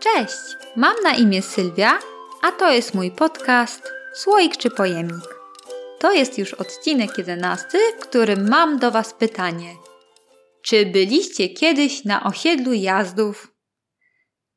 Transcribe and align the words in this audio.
Cześć, 0.00 0.56
mam 0.76 0.94
na 1.02 1.14
imię 1.14 1.42
Sylwia, 1.42 1.98
a 2.42 2.52
to 2.52 2.70
jest 2.70 2.94
mój 2.94 3.10
podcast 3.10 3.92
Słoik 4.14 4.56
czy 4.56 4.70
Pojemnik. 4.70 5.34
To 5.98 6.12
jest 6.12 6.38
już 6.38 6.54
odcinek 6.54 7.18
11, 7.18 7.78
w 7.98 8.00
którym 8.00 8.48
mam 8.48 8.78
do 8.78 8.90
Was 8.90 9.14
pytanie. 9.14 9.74
Czy 10.62 10.86
byliście 10.86 11.48
kiedyś 11.48 12.04
na 12.04 12.22
osiedlu 12.24 12.72
jazdów? 12.72 13.54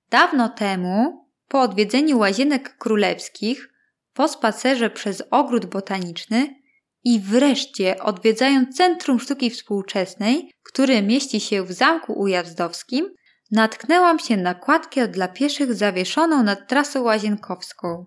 Dawno 0.10 0.50
temu, 0.50 1.28
po 1.48 1.62
odwiedzeniu 1.62 2.20
łazienek 2.20 2.78
królewskich, 2.78 3.70
po 4.14 4.28
spacerze 4.28 4.89
przez 4.89 5.23
ogród 5.32 5.66
botaniczny 5.66 6.55
i 7.04 7.20
wreszcie 7.20 8.04
odwiedzając 8.04 8.78
Centrum 8.78 9.20
Sztuki 9.20 9.50
Współczesnej, 9.50 10.52
które 10.64 11.02
mieści 11.02 11.39
się 11.39 11.64
w 11.64 11.71
Zamku 11.71 12.14
Ujazdowskim, 12.14 13.10
natknęłam 13.52 14.20
się 14.20 14.38
na 14.38 14.54
kładkę 14.54 15.07
dla 15.07 15.28
pieszych 15.28 15.73
zawieszoną 15.73 16.43
nad 16.43 16.68
trasą 16.68 17.02
łazienkowską. 17.02 18.06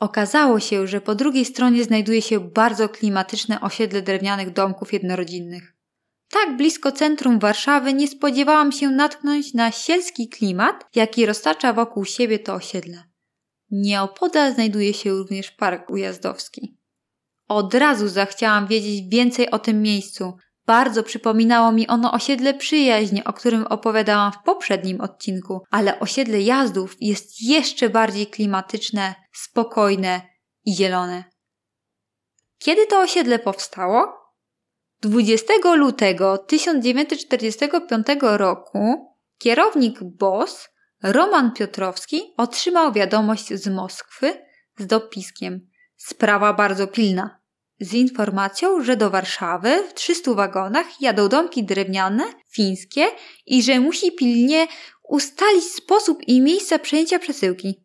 Okazało 0.00 0.60
się, 0.60 0.86
że 0.86 1.00
po 1.00 1.14
drugiej 1.14 1.44
stronie 1.44 1.84
znajduje 1.84 2.22
się 2.22 2.40
bardzo 2.40 2.88
klimatyczne 2.88 3.60
osiedle 3.60 4.02
drewnianych 4.02 4.52
domków 4.52 4.92
jednorodzinnych. 4.92 5.76
Tak 6.30 6.56
blisko 6.56 6.92
centrum 6.92 7.38
Warszawy 7.38 7.92
nie 7.94 8.08
spodziewałam 8.08 8.72
się 8.72 8.90
natknąć 8.90 9.54
na 9.54 9.72
sielski 9.72 10.28
klimat, 10.28 10.84
jaki 10.94 11.26
roztacza 11.26 11.72
wokół 11.72 12.04
siebie 12.04 12.38
to 12.38 12.54
osiedle. 12.54 13.02
Nieopodal 13.70 14.54
znajduje 14.54 14.94
się 14.94 15.10
również 15.10 15.50
park 15.50 15.90
ujazdowski. 15.90 16.76
Od 17.48 17.74
razu 17.74 18.08
zachciałam 18.08 18.66
wiedzieć 18.66 19.08
więcej 19.08 19.50
o 19.50 19.58
tym 19.58 19.82
miejscu. 19.82 20.36
Bardzo 20.66 21.02
przypominało 21.02 21.72
mi 21.72 21.86
ono 21.86 22.12
osiedle 22.12 22.54
przyjaźnie, 22.54 23.24
o 23.24 23.32
którym 23.32 23.66
opowiadałam 23.66 24.32
w 24.32 24.42
poprzednim 24.44 25.00
odcinku, 25.00 25.62
ale 25.70 26.00
osiedle 26.00 26.40
jazdów 26.40 26.96
jest 27.00 27.42
jeszcze 27.42 27.90
bardziej 27.90 28.26
klimatyczne, 28.26 29.14
spokojne 29.32 30.20
i 30.64 30.74
zielone. 30.74 31.24
Kiedy 32.58 32.86
to 32.86 33.00
osiedle 33.00 33.38
powstało? 33.38 34.26
20 35.02 35.52
lutego 35.74 36.38
1945 36.38 38.06
roku 38.20 39.12
kierownik 39.38 39.98
BOS 40.02 40.68
Roman 41.02 41.52
Piotrowski 41.52 42.22
otrzymał 42.36 42.92
wiadomość 42.92 43.54
z 43.54 43.68
Moskwy 43.68 44.46
z 44.78 44.86
dopiskiem 44.86 45.60
Sprawa 45.96 46.52
bardzo 46.52 46.86
pilna. 46.86 47.45
Z 47.80 47.92
informacją, 47.92 48.82
że 48.82 48.96
do 48.96 49.10
Warszawy 49.10 49.82
w 49.90 49.94
300 49.94 50.34
wagonach 50.34 51.00
jadą 51.00 51.28
domki 51.28 51.64
drewniane, 51.64 52.24
fińskie 52.50 53.06
i 53.46 53.62
że 53.62 53.80
musi 53.80 54.12
pilnie 54.12 54.66
ustalić 55.08 55.64
sposób 55.64 56.22
i 56.26 56.40
miejsce 56.40 56.78
przejęcia 56.78 57.18
przesyłki. 57.18 57.84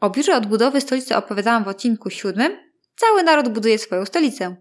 O 0.00 0.10
biurze 0.10 0.36
odbudowy 0.36 0.80
stolicy 0.80 1.16
opowiadałam 1.16 1.64
w 1.64 1.68
odcinku 1.68 2.10
siódmym. 2.10 2.56
Cały 2.96 3.22
naród 3.22 3.48
buduje 3.48 3.78
swoją 3.78 4.06
stolicę. 4.06 4.56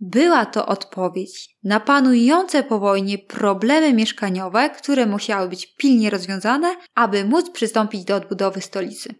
Była 0.00 0.46
to 0.46 0.66
odpowiedź 0.66 1.56
na 1.64 1.80
panujące 1.80 2.62
po 2.62 2.78
wojnie 2.78 3.18
problemy 3.18 3.92
mieszkaniowe, 3.92 4.70
które 4.70 5.06
musiały 5.06 5.48
być 5.48 5.74
pilnie 5.76 6.10
rozwiązane, 6.10 6.76
aby 6.94 7.24
móc 7.24 7.50
przystąpić 7.50 8.04
do 8.04 8.16
odbudowy 8.16 8.60
stolicy. 8.60 9.14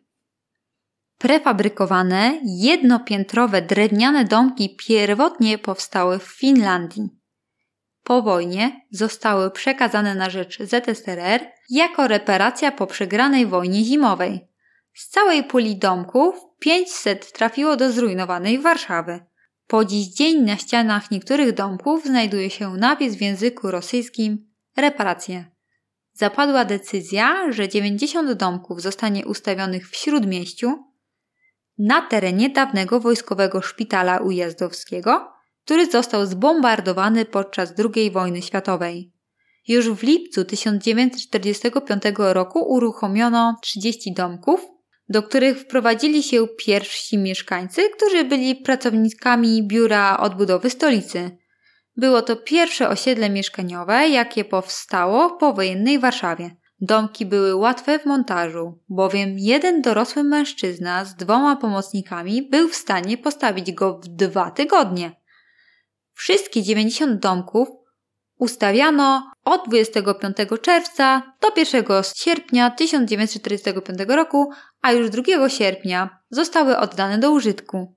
Prefabrykowane, 1.18 2.40
jednopiętrowe 2.44 3.62
drewniane 3.62 4.24
domki 4.24 4.76
pierwotnie 4.76 5.58
powstały 5.58 6.18
w 6.18 6.22
Finlandii. 6.22 7.08
Po 8.04 8.22
wojnie 8.22 8.86
zostały 8.90 9.50
przekazane 9.50 10.14
na 10.14 10.30
rzecz 10.30 10.58
ZSRR 10.62 11.40
jako 11.70 12.08
reparacja 12.08 12.72
po 12.72 12.86
przegranej 12.86 13.46
wojnie 13.46 13.84
zimowej. 13.84 14.48
Z 14.94 15.08
całej 15.08 15.44
puli 15.44 15.76
domków 15.76 16.34
500 16.58 17.32
trafiło 17.32 17.76
do 17.76 17.92
zrujnowanej 17.92 18.58
Warszawy. 18.58 19.20
Po 19.66 19.84
dziś 19.84 20.06
dzień 20.06 20.42
na 20.42 20.56
ścianach 20.56 21.10
niektórych 21.10 21.52
domków 21.52 22.04
znajduje 22.04 22.50
się 22.50 22.70
napis 22.70 23.14
w 23.14 23.20
języku 23.20 23.70
rosyjskim 23.70 24.50
reparacje. 24.76 25.44
Zapadła 26.12 26.64
decyzja, 26.64 27.52
że 27.52 27.68
90 27.68 28.32
domków 28.32 28.82
zostanie 28.82 29.26
ustawionych 29.26 29.90
w 29.90 29.96
śródmieściu 29.96 30.87
na 31.78 32.02
terenie 32.02 32.50
dawnego 32.50 33.00
wojskowego 33.00 33.62
szpitala 33.62 34.18
ujazdowskiego, 34.18 35.32
który 35.64 35.90
został 35.90 36.26
zbombardowany 36.26 37.24
podczas 37.24 37.74
II 37.94 38.10
wojny 38.10 38.42
światowej. 38.42 39.12
Już 39.68 39.90
w 39.90 40.02
lipcu 40.02 40.44
1945 40.44 42.02
roku 42.16 42.58
uruchomiono 42.58 43.56
30 43.62 44.12
domków, 44.12 44.60
do 45.08 45.22
których 45.22 45.58
wprowadzili 45.58 46.22
się 46.22 46.46
pierwsi 46.58 47.18
mieszkańcy, 47.18 47.82
którzy 47.96 48.24
byli 48.24 48.56
pracownikami 48.56 49.62
Biura 49.66 50.18
Odbudowy 50.18 50.70
Stolicy. 50.70 51.38
Było 51.96 52.22
to 52.22 52.36
pierwsze 52.36 52.88
osiedle 52.88 53.30
mieszkaniowe, 53.30 54.08
jakie 54.08 54.44
powstało 54.44 55.28
w 55.28 55.38
powojennej 55.38 55.98
Warszawie. 55.98 56.56
Domki 56.80 57.26
były 57.26 57.54
łatwe 57.54 57.98
w 57.98 58.06
montażu, 58.06 58.78
bowiem 58.88 59.38
jeden 59.38 59.82
dorosły 59.82 60.24
mężczyzna 60.24 61.04
z 61.04 61.16
dwoma 61.16 61.56
pomocnikami 61.56 62.42
był 62.42 62.68
w 62.68 62.74
stanie 62.74 63.18
postawić 63.18 63.72
go 63.72 63.98
w 63.98 64.08
dwa 64.08 64.50
tygodnie. 64.50 65.12
Wszystkie 66.14 66.62
90 66.62 67.20
domków 67.20 67.68
ustawiano 68.38 69.32
od 69.44 69.68
25 69.68 70.36
czerwca 70.62 71.34
do 71.40 71.48
1 71.56 71.84
sierpnia 72.14 72.70
1945 72.70 73.98
roku, 74.08 74.50
a 74.82 74.92
już 74.92 75.10
2 75.10 75.48
sierpnia 75.48 76.18
zostały 76.30 76.76
oddane 76.76 77.18
do 77.18 77.30
użytku. 77.30 77.94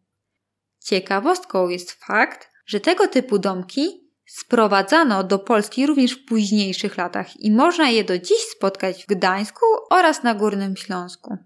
Ciekawostką 0.83 1.69
jest 1.69 1.91
fakt, 1.91 2.49
że 2.65 2.79
tego 2.79 3.07
typu 3.07 3.39
domki 3.39 4.00
sprowadzano 4.33 5.23
do 5.23 5.39
Polski 5.39 5.87
również 5.87 6.11
w 6.11 6.25
późniejszych 6.25 6.97
latach 6.97 7.39
i 7.39 7.51
można 7.51 7.89
je 7.89 8.03
do 8.03 8.17
dziś 8.17 8.37
spotkać 8.57 9.03
w 9.03 9.07
Gdańsku 9.07 9.65
oraz 9.89 10.23
na 10.23 10.35
Górnym 10.35 10.75
Śląsku. 10.75 11.37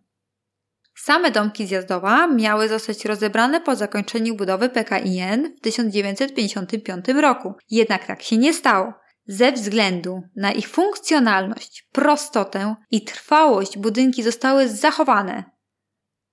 Same 0.96 1.32
domki 1.32 1.68
zjazdowa 1.68 2.28
miały 2.28 2.68
zostać 2.68 3.06
rozebrane 3.06 3.62
po 3.62 3.76
zakończeniu 3.76 4.36
budowy 4.36 4.70
PKIN 4.70 5.56
w 5.58 5.62
1955 5.62 7.06
roku. 7.08 7.54
Jednak 7.70 8.06
tak 8.06 8.22
się 8.22 8.38
nie 8.38 8.54
stało. 8.54 8.94
Ze 9.28 9.52
względu 9.52 10.22
na 10.36 10.52
ich 10.52 10.70
funkcjonalność, 10.70 11.90
prostotę 11.92 12.76
i 12.92 13.06
trwałość 13.06 13.78
budynki 13.78 14.24
zostały 14.24 14.70
zachowane. 14.70 15.55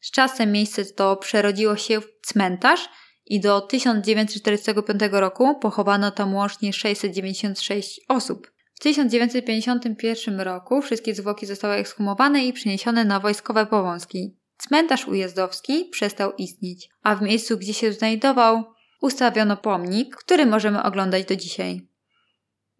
Z 0.00 0.10
czasem 0.10 0.52
miejsce 0.52 0.84
to 0.84 1.16
przerodziło 1.16 1.76
się 1.76 2.00
w 2.00 2.06
cmentarz 2.22 2.88
i 3.26 3.40
do 3.40 3.60
1945 3.60 5.00
roku 5.10 5.58
pochowano 5.58 6.10
tam 6.10 6.34
łącznie 6.34 6.72
696 6.72 8.00
osób. 8.08 8.52
W 8.74 8.80
1951 8.80 10.40
roku 10.40 10.82
wszystkie 10.82 11.14
zwłoki 11.14 11.46
zostały 11.46 11.74
ekshumowane 11.74 12.44
i 12.44 12.52
przeniesione 12.52 13.04
na 13.04 13.20
wojskowe 13.20 13.66
powązki. 13.66 14.36
Cmentarz 14.58 15.08
ujazdowski 15.08 15.84
przestał 15.84 16.32
istnieć, 16.32 16.88
a 17.02 17.16
w 17.16 17.22
miejscu, 17.22 17.58
gdzie 17.58 17.74
się 17.74 17.92
znajdował, 17.92 18.64
ustawiono 19.00 19.56
pomnik, 19.56 20.16
który 20.16 20.46
możemy 20.46 20.82
oglądać 20.82 21.24
do 21.24 21.36
dzisiaj. 21.36 21.87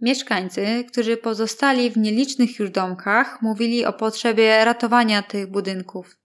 Mieszkańcy, 0.01 0.85
którzy 0.89 1.17
pozostali 1.17 1.91
w 1.91 1.97
nielicznych 1.97 2.59
już 2.59 2.71
domkach, 2.71 3.43
mówili 3.43 3.85
o 3.85 3.93
potrzebie 3.93 4.65
ratowania 4.65 5.23
tych 5.23 5.51
budynków. 5.51 6.17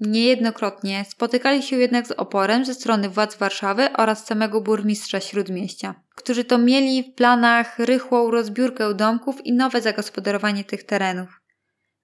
Niejednokrotnie 0.00 1.04
spotykali 1.08 1.62
się 1.62 1.76
jednak 1.76 2.06
z 2.06 2.10
oporem 2.10 2.64
ze 2.64 2.74
strony 2.74 3.08
władz 3.08 3.36
Warszawy 3.36 3.92
oraz 3.92 4.26
samego 4.26 4.60
burmistrza 4.60 5.20
śródmieścia, 5.20 5.94
którzy 6.16 6.44
to 6.44 6.58
mieli 6.58 7.02
w 7.02 7.14
planach 7.14 7.78
rychłą 7.78 8.30
rozbiórkę 8.30 8.94
domków 8.94 9.46
i 9.46 9.52
nowe 9.52 9.80
zagospodarowanie 9.80 10.64
tych 10.64 10.84
terenów. 10.84 11.40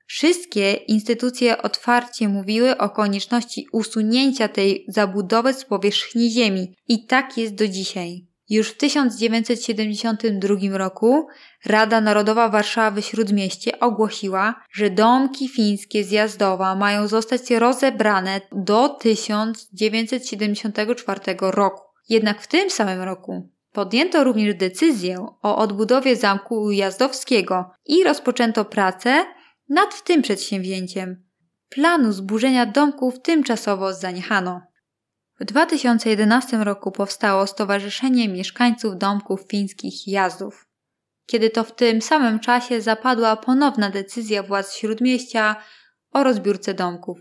Wszystkie 0.06 0.72
instytucje 0.72 1.62
otwarcie 1.62 2.28
mówiły 2.28 2.78
o 2.78 2.90
konieczności 2.90 3.66
usunięcia 3.72 4.48
tej 4.48 4.84
zabudowy 4.88 5.52
z 5.52 5.64
powierzchni 5.64 6.30
ziemi 6.30 6.76
i 6.88 7.06
tak 7.06 7.38
jest 7.38 7.54
do 7.54 7.68
dzisiaj. 7.68 8.25
Już 8.48 8.68
w 8.68 8.76
1972 8.76 10.78
roku 10.78 11.26
Rada 11.64 12.00
Narodowa 12.00 12.48
Warszawy 12.48 13.02
Śródmieście 13.02 13.80
ogłosiła, 13.80 14.64
że 14.72 14.90
domki 14.90 15.48
fińskie 15.48 16.04
z 16.04 16.10
Jazdowa 16.10 16.74
mają 16.74 17.08
zostać 17.08 17.50
rozebrane 17.50 18.40
do 18.52 18.88
1974 18.88 21.20
roku. 21.40 21.82
Jednak 22.08 22.42
w 22.42 22.46
tym 22.46 22.70
samym 22.70 23.02
roku 23.02 23.50
podjęto 23.72 24.24
również 24.24 24.54
decyzję 24.54 25.26
o 25.42 25.56
odbudowie 25.56 26.16
zamku 26.16 26.70
jazdowskiego 26.70 27.70
i 27.86 28.04
rozpoczęto 28.04 28.64
pracę 28.64 29.24
nad 29.68 30.04
tym 30.04 30.22
przedsięwzięciem. 30.22 31.26
Planu 31.68 32.12
zburzenia 32.12 32.66
domków 32.66 33.22
tymczasowo 33.22 33.94
zaniechano. 33.94 34.60
W 35.40 35.44
2011 35.44 36.64
roku 36.64 36.92
powstało 36.92 37.46
Stowarzyszenie 37.46 38.28
Mieszkańców 38.28 38.98
Domków 38.98 39.40
Fińskich 39.50 40.08
Jazdów. 40.08 40.66
Kiedy 41.26 41.50
to 41.50 41.64
w 41.64 41.74
tym 41.74 42.02
samym 42.02 42.40
czasie 42.40 42.80
zapadła 42.80 43.36
ponowna 43.36 43.90
decyzja 43.90 44.42
władz 44.42 44.74
śródmieścia 44.74 45.56
o 46.10 46.24
rozbiórce 46.24 46.74
domków. 46.74 47.18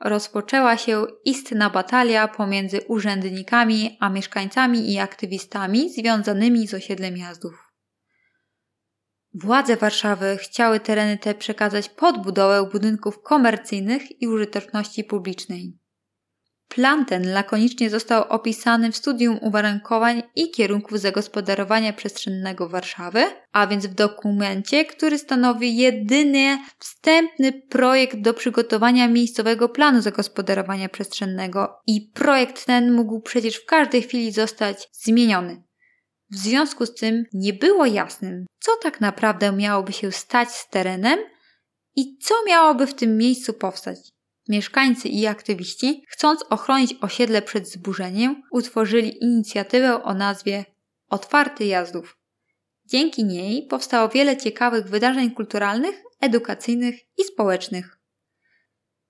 Rozpoczęła 0.00 0.76
się 0.76 1.06
istna 1.24 1.70
batalia 1.70 2.28
pomiędzy 2.28 2.80
urzędnikami 2.88 3.96
a 4.00 4.08
mieszkańcami 4.08 4.92
i 4.92 4.98
aktywistami 4.98 5.90
związanymi 5.90 6.68
z 6.68 6.74
osiedlem 6.74 7.16
Jazdów. 7.16 7.72
Władze 9.34 9.76
Warszawy 9.76 10.38
chciały 10.40 10.80
tereny 10.80 11.18
te 11.18 11.34
przekazać 11.34 11.88
pod 11.88 12.22
budowę 12.22 12.68
budynków 12.72 13.22
komercyjnych 13.22 14.22
i 14.22 14.28
użyteczności 14.28 15.04
publicznej. 15.04 15.79
Plan 16.74 17.06
ten 17.06 17.32
lakonicznie 17.32 17.90
został 17.90 18.24
opisany 18.28 18.92
w 18.92 18.96
studium 18.96 19.38
uwarunkowań 19.42 20.22
i 20.36 20.50
kierunków 20.50 20.98
zagospodarowania 20.98 21.92
przestrzennego 21.92 22.68
Warszawy, 22.68 23.24
a 23.52 23.66
więc 23.66 23.86
w 23.86 23.94
dokumencie, 23.94 24.84
który 24.84 25.18
stanowi 25.18 25.76
jedyny 25.76 26.58
wstępny 26.78 27.52
projekt 27.52 28.20
do 28.20 28.34
przygotowania 28.34 29.08
miejscowego 29.08 29.68
planu 29.68 30.02
zagospodarowania 30.02 30.88
przestrzennego 30.88 31.80
i 31.86 32.10
projekt 32.14 32.66
ten 32.66 32.92
mógł 32.92 33.20
przecież 33.20 33.56
w 33.56 33.66
każdej 33.66 34.02
chwili 34.02 34.32
zostać 34.32 34.88
zmieniony. 34.92 35.62
W 36.30 36.36
związku 36.36 36.86
z 36.86 36.94
tym 36.94 37.24
nie 37.32 37.52
było 37.52 37.86
jasnym, 37.86 38.46
co 38.60 38.72
tak 38.82 39.00
naprawdę 39.00 39.52
miałoby 39.52 39.92
się 39.92 40.12
stać 40.12 40.50
z 40.50 40.68
terenem 40.68 41.18
i 41.96 42.18
co 42.18 42.34
miałoby 42.46 42.86
w 42.86 42.94
tym 42.94 43.16
miejscu 43.16 43.52
powstać. 43.52 43.98
Mieszkańcy 44.50 45.08
i 45.08 45.26
aktywiści, 45.26 46.04
chcąc 46.08 46.44
ochronić 46.50 46.94
osiedle 47.00 47.42
przed 47.42 47.68
zburzeniem, 47.68 48.42
utworzyli 48.50 49.24
inicjatywę 49.24 50.02
o 50.02 50.14
nazwie 50.14 50.64
Otwarty 51.08 51.64
Jazdów. 51.64 52.18
Dzięki 52.86 53.24
niej 53.24 53.66
powstało 53.66 54.08
wiele 54.08 54.36
ciekawych 54.36 54.88
wydarzeń 54.88 55.30
kulturalnych, 55.30 56.02
edukacyjnych 56.20 56.94
i 57.18 57.24
społecznych. 57.24 57.98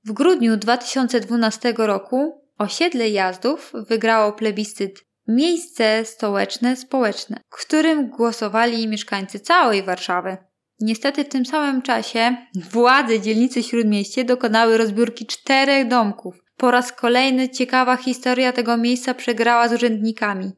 W 0.04 0.12
grudniu 0.12 0.56
2012 0.56 1.74
roku 1.76 2.44
osiedle 2.58 3.10
Jazdów 3.10 3.72
wygrało 3.88 4.32
plebiscyt 4.32 5.04
Miejsce 5.28 6.04
stołeczne 6.04 6.76
społeczne, 6.76 7.40
w 7.50 7.60
którym 7.66 8.10
głosowali 8.10 8.88
mieszkańcy 8.88 9.40
całej 9.40 9.82
Warszawy. 9.82 10.36
Niestety 10.80 11.24
w 11.24 11.28
tym 11.28 11.46
samym 11.46 11.82
czasie 11.82 12.36
władze 12.54 13.20
dzielnicy 13.20 13.62
Śródmieście 13.62 14.24
dokonały 14.24 14.78
rozbiórki 14.78 15.26
czterech 15.26 15.88
domków. 15.88 16.34
Po 16.56 16.70
raz 16.70 16.92
kolejny 16.92 17.48
ciekawa 17.48 17.96
historia 17.96 18.52
tego 18.52 18.76
miejsca 18.76 19.14
przegrała 19.14 19.68
z 19.68 19.72
urzędnikami. 19.72 20.52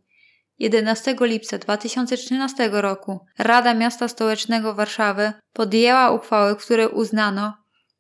11 0.59 1.17
lipca 1.21 1.59
2013 1.59 2.69
roku 2.73 3.21
Rada 3.39 3.75
Miasta 3.75 4.09
Stołecznego 4.09 4.75
Warszawy 4.75 5.33
podjęła 5.53 6.11
uchwałę, 6.11 6.55
w 6.55 6.65
której 6.65 6.89
uznano, 6.89 7.55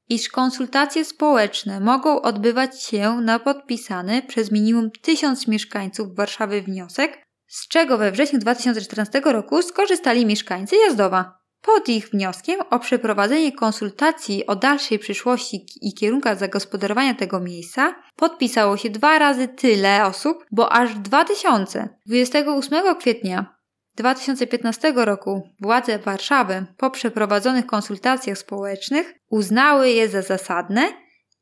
iż 0.08 0.28
konsultacje 0.28 1.04
społeczne 1.04 1.80
mogą 1.80 2.22
odbywać 2.22 2.82
się 2.82 3.12
na 3.12 3.38
podpisany 3.38 4.22
przez 4.22 4.52
minimum 4.52 4.90
tysiąc 5.02 5.48
mieszkańców 5.48 6.16
Warszawy 6.16 6.62
wniosek, 6.62 7.22
z 7.46 7.69
czego 7.69 7.98
we 7.98 8.12
wrześniu 8.12 8.38
2014 8.38 9.20
roku 9.24 9.62
skorzystali 9.62 10.26
mieszkańcy 10.26 10.76
Jazdowa. 10.76 11.41
Pod 11.62 11.88
ich 11.88 12.08
wnioskiem 12.08 12.60
o 12.70 12.78
przeprowadzenie 12.78 13.52
konsultacji 13.52 14.46
o 14.46 14.56
dalszej 14.56 14.98
przyszłości 14.98 15.66
i 15.80 15.94
kierunkach 15.94 16.38
zagospodarowania 16.38 17.14
tego 17.14 17.40
miejsca 17.40 17.94
podpisało 18.16 18.76
się 18.76 18.90
dwa 18.90 19.18
razy 19.18 19.48
tyle 19.48 20.06
osób, 20.06 20.44
bo 20.52 20.72
aż 20.72 20.94
2000. 20.94 21.88
28 22.06 22.96
kwietnia 22.96 23.56
2015 23.96 24.92
roku 24.96 25.42
władze 25.60 25.98
Warszawy 25.98 26.66
po 26.76 26.90
przeprowadzonych 26.90 27.66
konsultacjach 27.66 28.38
społecznych 28.38 29.14
uznały 29.30 29.90
je 29.90 30.08
za 30.08 30.22
zasadne 30.22 30.82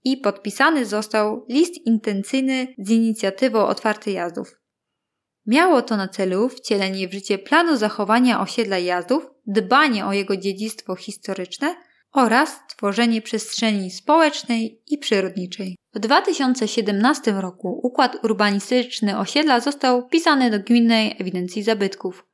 i 0.04 0.16
podpisany 0.16 0.86
został 0.86 1.46
list 1.48 1.86
intencyjny 1.86 2.74
z 2.78 2.90
inicjatywą 2.90 3.66
Otwarty 3.66 4.10
Jazdów. 4.10 4.59
Miało 5.46 5.82
to 5.82 5.96
na 5.96 6.08
celu 6.08 6.48
wcielenie 6.48 7.08
w 7.08 7.12
życie 7.12 7.38
planu 7.38 7.76
zachowania 7.76 8.40
osiedla 8.40 8.78
jazdów, 8.78 9.30
dbanie 9.46 10.06
o 10.06 10.12
jego 10.12 10.36
dziedzictwo 10.36 10.96
historyczne 10.96 11.76
oraz 12.12 12.60
tworzenie 12.68 13.22
przestrzeni 13.22 13.90
społecznej 13.90 14.82
i 14.86 14.98
przyrodniczej. 14.98 15.76
W 15.94 15.98
2017 15.98 17.32
roku 17.32 17.80
układ 17.82 18.24
urbanistyczny 18.24 19.18
osiedla 19.18 19.60
został 19.60 20.06
wpisany 20.06 20.50
do 20.50 20.58
Gminnej 20.58 21.16
Ewidencji 21.18 21.62
Zabytków. 21.62 22.26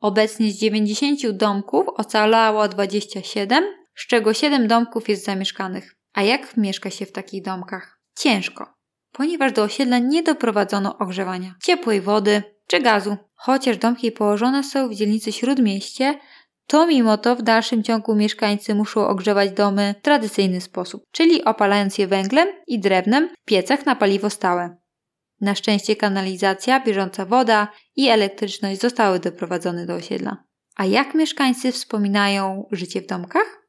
Obecnie 0.00 0.50
z 0.50 0.58
90 0.58 1.30
domków 1.30 1.86
ocalało 1.88 2.68
27, 2.68 3.64
z 3.96 4.06
czego 4.06 4.34
7 4.34 4.68
domków 4.68 5.08
jest 5.08 5.24
zamieszkanych. 5.24 5.96
A 6.12 6.22
jak 6.22 6.56
mieszka 6.56 6.90
się 6.90 7.06
w 7.06 7.12
takich 7.12 7.42
domkach? 7.42 8.00
Ciężko, 8.18 8.77
ponieważ 9.12 9.52
do 9.52 9.62
osiedla 9.62 9.98
nie 9.98 10.22
doprowadzono 10.22 10.98
ogrzewania, 10.98 11.54
ciepłej 11.62 12.00
wody 12.00 12.42
czy 12.66 12.80
gazu. 12.80 13.16
Chociaż 13.34 13.76
domki 13.76 14.12
położone 14.12 14.64
są 14.64 14.88
w 14.88 14.94
dzielnicy 14.94 15.32
Śródmieście, 15.32 16.18
to 16.66 16.86
mimo 16.86 17.18
to 17.18 17.36
w 17.36 17.42
dalszym 17.42 17.82
ciągu 17.82 18.14
mieszkańcy 18.14 18.74
muszą 18.74 19.06
ogrzewać 19.06 19.50
domy 19.50 19.94
w 19.98 20.02
tradycyjny 20.02 20.60
sposób, 20.60 21.02
czyli 21.12 21.44
opalając 21.44 21.98
je 21.98 22.06
węglem 22.06 22.48
i 22.66 22.78
drewnem 22.78 23.28
w 23.28 23.44
piecach 23.44 23.86
na 23.86 23.96
paliwo 23.96 24.30
stałe. 24.30 24.76
Na 25.40 25.54
szczęście 25.54 25.96
kanalizacja, 25.96 26.80
bieżąca 26.84 27.26
woda 27.26 27.68
i 27.96 28.08
elektryczność 28.08 28.80
zostały 28.80 29.20
doprowadzone 29.20 29.86
do 29.86 29.94
osiedla. 29.94 30.36
A 30.76 30.84
jak 30.84 31.14
mieszkańcy 31.14 31.72
wspominają 31.72 32.68
życie 32.72 33.02
w 33.02 33.06
domkach? 33.06 33.62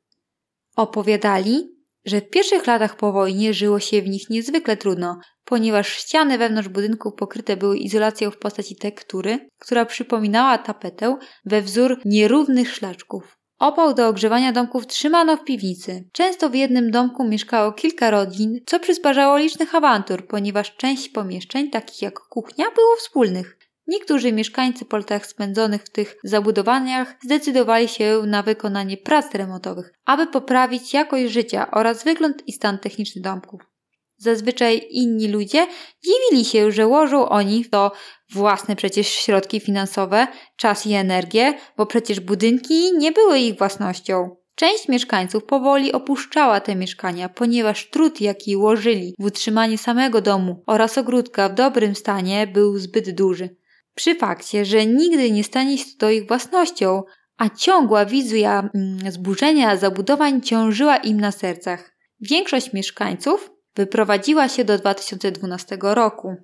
Opowiadali, 0.75 1.78
że 2.09 2.21
w 2.21 2.29
pierwszych 2.29 2.67
latach 2.67 2.95
po 2.95 3.11
wojnie 3.11 3.53
żyło 3.53 3.79
się 3.79 4.01
w 4.01 4.09
nich 4.09 4.29
niezwykle 4.29 4.77
trudno, 4.77 5.19
ponieważ 5.45 5.87
ściany 5.87 6.37
wewnątrz 6.37 6.69
budynków 6.69 7.13
pokryte 7.15 7.57
były 7.57 7.77
izolacją 7.77 8.31
w 8.31 8.37
postaci 8.37 8.75
tektury, 8.75 9.49
która 9.59 9.85
przypominała 9.85 10.57
tapetę 10.57 11.17
we 11.45 11.61
wzór 11.61 11.99
nierównych 12.05 12.75
szlaczków. 12.75 13.39
Opał 13.59 13.93
do 13.93 14.07
ogrzewania 14.07 14.51
domków 14.51 14.87
trzymano 14.87 15.37
w 15.37 15.43
piwnicy. 15.43 16.09
Często 16.13 16.49
w 16.49 16.55
jednym 16.55 16.91
domku 16.91 17.27
mieszkało 17.27 17.71
kilka 17.71 18.11
rodzin, 18.11 18.59
co 18.65 18.79
przysparzało 18.79 19.37
licznych 19.37 19.75
awantur, 19.75 20.27
ponieważ 20.27 20.75
część 20.75 21.09
pomieszczeń, 21.09 21.69
takich 21.69 22.01
jak 22.01 22.19
kuchnia, 22.19 22.65
było 22.75 22.95
wspólnych. 22.95 23.58
Niektórzy 23.89 24.33
mieszkańcy 24.33 24.85
po 24.85 24.97
latach 24.97 25.25
spędzonych 25.25 25.83
w 25.83 25.89
tych 25.89 26.15
zabudowaniach 26.23 27.15
zdecydowali 27.23 27.87
się 27.87 28.21
na 28.25 28.43
wykonanie 28.43 28.97
prac 28.97 29.35
remontowych, 29.35 29.93
aby 30.05 30.27
poprawić 30.27 30.93
jakość 30.93 31.31
życia 31.33 31.71
oraz 31.71 32.03
wygląd 32.03 32.47
i 32.47 32.51
stan 32.51 32.79
techniczny 32.79 33.21
domków. 33.21 33.61
Zazwyczaj 34.17 34.87
inni 34.89 35.27
ludzie 35.27 35.67
dziwili 36.03 36.45
się, 36.45 36.71
że 36.71 36.87
łożą 36.87 37.29
oni 37.29 37.63
w 37.63 37.69
to 37.69 37.91
własne 38.33 38.75
przecież 38.75 39.07
środki 39.07 39.59
finansowe, 39.59 40.27
czas 40.55 40.87
i 40.87 40.93
energię, 40.93 41.53
bo 41.77 41.85
przecież 41.85 42.19
budynki 42.19 42.97
nie 42.97 43.11
były 43.11 43.39
ich 43.39 43.57
własnością. 43.57 44.35
Część 44.55 44.87
mieszkańców 44.87 45.43
powoli 45.43 45.91
opuszczała 45.91 46.59
te 46.59 46.75
mieszkania, 46.75 47.29
ponieważ 47.29 47.89
trud, 47.89 48.21
jaki 48.21 48.57
łożyli 48.57 49.15
w 49.19 49.25
utrzymanie 49.25 49.77
samego 49.77 50.21
domu 50.21 50.63
oraz 50.67 50.97
ogródka 50.97 51.49
w 51.49 51.53
dobrym 51.53 51.95
stanie, 51.95 52.47
był 52.47 52.77
zbyt 52.77 53.15
duży. 53.15 53.58
Przy 53.99 54.15
fakcie, 54.15 54.65
że 54.65 54.85
nigdy 54.85 55.31
nie 55.31 55.43
stanie 55.43 55.77
się 55.77 55.85
to 55.97 56.09
ich 56.09 56.27
własnością, 56.27 57.03
a 57.37 57.49
ciągła 57.49 58.05
wizja 58.05 58.69
mm, 58.75 59.11
zburzenia 59.11 59.77
zabudowań 59.77 60.41
ciążyła 60.41 60.97
im 60.97 61.21
na 61.21 61.31
sercach. 61.31 61.95
Większość 62.19 62.73
mieszkańców 62.73 63.51
wyprowadziła 63.75 64.49
się 64.49 64.63
do 64.63 64.77
2012 64.77 65.77
roku. 65.81 66.35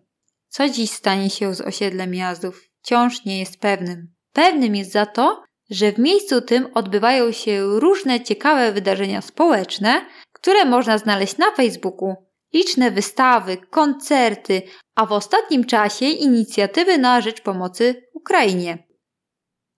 Co 0.47 0.69
dziś 0.69 0.91
stanie 0.91 1.29
się 1.29 1.55
z 1.55 1.61
osiedlem 1.61 2.13
Jazdów, 2.13 2.61
wciąż 2.81 3.25
nie 3.25 3.39
jest 3.39 3.59
pewnym. 3.59 4.13
Pewnym 4.33 4.75
jest 4.75 4.91
za 4.91 5.05
to, 5.05 5.43
że 5.69 5.91
w 5.91 5.99
miejscu 5.99 6.41
tym 6.41 6.67
odbywają 6.73 7.31
się 7.31 7.79
różne 7.79 8.21
ciekawe 8.21 8.71
wydarzenia 8.71 9.21
społeczne, 9.21 10.05
które 10.31 10.65
można 10.65 10.97
znaleźć 10.97 11.37
na 11.37 11.51
Facebooku. 11.51 12.24
Liczne 12.55 12.91
wystawy, 12.91 13.57
koncerty, 13.69 14.61
a 14.95 15.05
w 15.05 15.11
ostatnim 15.11 15.65
czasie 15.65 16.05
inicjatywy 16.05 16.97
na 16.97 17.21
rzecz 17.21 17.41
pomocy 17.41 18.03
Ukrainie. 18.13 18.87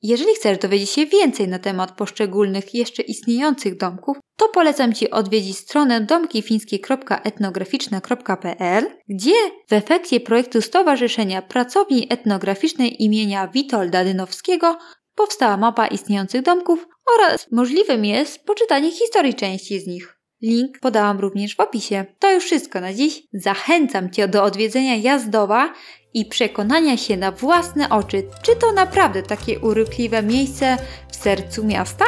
Jeżeli 0.01 0.35
chcesz 0.35 0.57
dowiedzieć 0.57 0.89
się 0.89 1.05
więcej 1.05 1.47
na 1.47 1.59
temat 1.59 1.91
poszczególnych 1.91 2.73
jeszcze 2.73 3.03
istniejących 3.03 3.77
domków, 3.77 4.17
to 4.37 4.49
polecam 4.49 4.93
Ci 4.93 5.11
odwiedzić 5.11 5.57
stronę 5.57 6.01
domkifińskie.etnograficzne.pl, 6.01 8.85
gdzie 9.09 9.35
w 9.69 9.73
efekcie 9.73 10.19
projektu 10.19 10.61
Stowarzyszenia 10.61 11.41
Pracowni 11.41 12.07
Etnograficznej 12.09 13.03
imienia 13.03 13.47
Witolda 13.47 14.03
Dynowskiego 14.03 14.77
powstała 15.15 15.57
mapa 15.57 15.87
istniejących 15.87 16.41
domków 16.41 16.87
oraz 17.15 17.51
możliwym 17.51 18.05
jest 18.05 18.45
poczytanie 18.45 18.91
historii 18.91 19.33
części 19.33 19.79
z 19.79 19.87
nich. 19.87 20.16
Link 20.41 20.79
podałam 20.79 21.19
również 21.19 21.55
w 21.55 21.59
opisie. 21.59 22.05
To 22.19 22.33
już 22.33 22.43
wszystko 22.43 22.81
na 22.81 22.93
dziś. 22.93 23.23
Zachęcam 23.33 24.09
Cię 24.09 24.27
do 24.27 24.43
odwiedzenia 24.43 24.95
Jazdowa 24.95 25.73
i 26.13 26.25
przekonania 26.25 26.97
się 26.97 27.17
na 27.17 27.31
własne 27.31 27.89
oczy, 27.89 28.23
czy 28.41 28.55
to 28.55 28.71
naprawdę 28.71 29.23
takie 29.23 29.59
urykliwe 29.59 30.23
miejsce 30.23 30.77
w 31.11 31.15
sercu 31.15 31.65
miasta? 31.65 32.05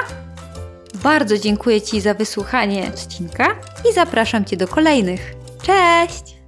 Bardzo 1.03 1.37
dziękuję 1.37 1.81
Ci 1.81 2.01
za 2.01 2.13
wysłuchanie 2.13 2.87
odcinka 2.87 3.55
i 3.89 3.93
zapraszam 3.93 4.45
Cię 4.45 4.57
do 4.57 4.67
kolejnych. 4.67 5.33
Cześć! 5.63 6.38